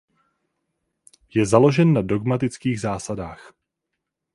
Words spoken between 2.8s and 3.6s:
zásadách.